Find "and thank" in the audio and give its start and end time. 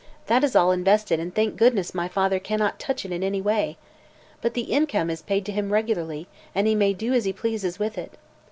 1.19-1.57